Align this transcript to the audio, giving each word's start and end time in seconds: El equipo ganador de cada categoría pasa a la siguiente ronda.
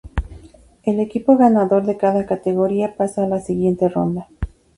El 0.81 0.99
equipo 0.99 1.37
ganador 1.37 1.83
de 1.85 1.95
cada 1.95 2.25
categoría 2.25 2.95
pasa 2.95 3.23
a 3.23 3.27
la 3.27 3.39
siguiente 3.39 3.87
ronda. 3.87 4.29